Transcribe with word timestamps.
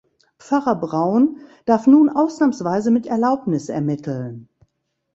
Pfarrer 0.39 0.77
Braun 0.79 1.37
darf 1.65 1.85
nun 1.85 2.09
ausnahmsweise 2.09 2.89
mit 2.89 3.05
Erlaubnis 3.05 3.69
ermitteln. 3.69 4.49